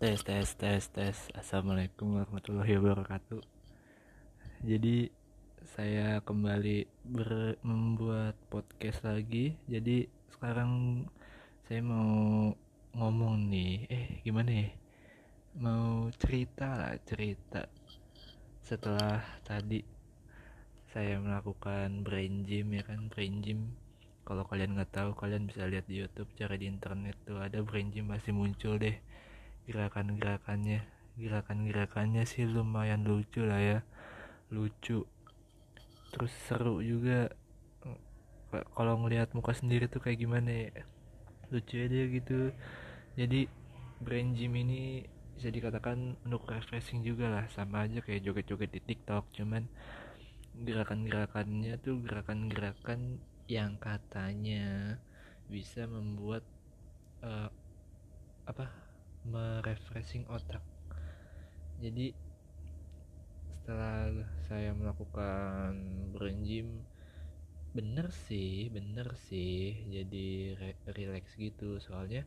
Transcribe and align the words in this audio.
tes 0.00 0.16
tes 0.24 0.48
tes 0.56 0.80
tes. 0.96 1.16
Assalamualaikum 1.36 2.16
warahmatullahi 2.16 2.72
wabarakatuh. 2.80 3.44
Jadi 4.64 5.12
saya 5.76 6.24
kembali 6.24 6.88
ber 7.04 7.60
membuat 7.60 8.32
podcast 8.48 9.04
lagi. 9.04 9.60
Jadi 9.68 10.08
sekarang 10.32 11.04
saya 11.68 11.84
mau 11.84 12.48
ngomong 12.96 13.44
nih. 13.52 13.84
Eh 13.92 14.06
gimana 14.24 14.64
ya? 14.64 14.68
Mau 15.60 16.08
cerita 16.16 16.80
lah 16.80 16.96
cerita. 17.04 17.68
Setelah 18.64 19.20
tadi 19.44 19.84
saya 20.96 21.20
melakukan 21.20 22.08
brain 22.08 22.48
gym 22.48 22.72
ya 22.72 22.88
kan? 22.88 23.12
Brain 23.12 23.44
gym. 23.44 23.76
Kalau 24.24 24.48
kalian 24.48 24.80
nggak 24.80 24.96
tahu 24.96 25.12
kalian 25.12 25.44
bisa 25.44 25.68
lihat 25.68 25.84
di 25.84 26.00
YouTube 26.00 26.32
cari 26.40 26.56
di 26.56 26.72
internet 26.72 27.20
tuh. 27.28 27.36
Ada 27.36 27.60
brain 27.60 27.92
gym 27.92 28.08
masih 28.08 28.32
muncul 28.32 28.80
deh 28.80 28.96
gerakan-gerakannya. 29.68 30.86
Gerakan-gerakannya 31.20 32.24
sih 32.24 32.48
lumayan 32.48 33.04
lucu 33.04 33.44
lah 33.44 33.60
ya. 33.60 33.78
Lucu. 34.48 35.04
Terus 36.14 36.32
seru 36.48 36.80
juga. 36.80 37.32
Kalau 38.50 38.94
ngelihat 39.04 39.30
muka 39.36 39.54
sendiri 39.54 39.86
tuh 39.86 40.02
kayak 40.02 40.20
gimana 40.20 40.48
ya? 40.48 40.70
Lucu 41.52 41.76
aja 41.76 42.02
gitu. 42.08 42.54
Jadi 43.18 43.46
brain 44.00 44.32
gym 44.32 44.56
ini 44.56 45.04
bisa 45.36 45.52
dikatakan 45.52 46.16
untuk 46.24 46.48
refreshing 46.48 47.04
juga 47.04 47.28
lah. 47.28 47.44
Sama 47.52 47.84
aja 47.84 48.00
kayak 48.00 48.24
joget-joget 48.24 48.70
di 48.72 48.80
TikTok. 48.80 49.28
Cuman 49.36 49.68
gerakan-gerakannya 50.60 51.78
tuh 51.80 52.02
gerakan-gerakan 52.02 53.22
yang 53.50 53.78
katanya 53.82 54.98
bisa 55.50 55.86
membuat 55.90 56.46
uh, 57.26 57.50
apa 58.46 58.89
merefreshing 59.28 60.24
otak. 60.32 60.64
Jadi 61.80 62.12
setelah 63.60 64.08
saya 64.48 64.72
melakukan 64.72 65.76
brain 66.12 66.40
gym 66.44 66.68
bener 67.70 68.10
sih 68.10 68.68
bener 68.72 69.14
sih. 69.30 69.86
Jadi 69.88 70.56
re 70.56 70.76
relax 70.96 71.36
gitu. 71.36 71.78
Soalnya 71.80 72.24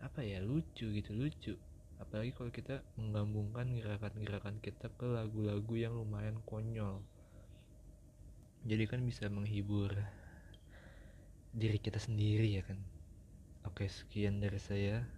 apa 0.00 0.24
ya 0.24 0.40
lucu 0.40 0.88
gitu 0.92 1.10
lucu. 1.14 1.54
Apalagi 1.98 2.30
kalau 2.30 2.50
kita 2.54 2.80
menggabungkan 2.94 3.74
gerakan-gerakan 3.74 4.62
kita 4.62 4.86
ke 4.94 5.06
lagu-lagu 5.06 5.74
yang 5.74 5.98
lumayan 5.98 6.38
konyol. 6.46 7.02
Jadi 8.66 8.84
kan 8.86 9.02
bisa 9.02 9.26
menghibur 9.30 9.94
diri 11.54 11.78
kita 11.82 11.98
sendiri 11.98 12.58
ya 12.58 12.62
kan. 12.62 12.78
Oke 13.66 13.90
sekian 13.90 14.38
dari 14.38 14.62
saya 14.62 15.17